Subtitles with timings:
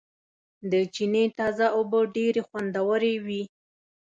[0.71, 3.43] د چينې تازه اوبه ډېرې خوندورېوي